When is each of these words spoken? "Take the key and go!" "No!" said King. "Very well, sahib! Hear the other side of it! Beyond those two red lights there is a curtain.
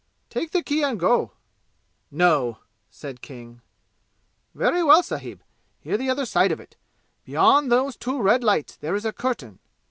"Take 0.31 0.49
the 0.49 0.63
key 0.63 0.81
and 0.81 0.99
go!" 0.99 1.33
"No!" 2.09 2.57
said 2.89 3.21
King. 3.21 3.61
"Very 4.55 4.81
well, 4.81 5.03
sahib! 5.03 5.43
Hear 5.79 5.95
the 5.95 6.09
other 6.09 6.25
side 6.25 6.51
of 6.51 6.59
it! 6.59 6.75
Beyond 7.23 7.71
those 7.71 7.97
two 7.97 8.19
red 8.19 8.43
lights 8.43 8.75
there 8.75 8.95
is 8.95 9.05
a 9.05 9.13
curtain. 9.13 9.59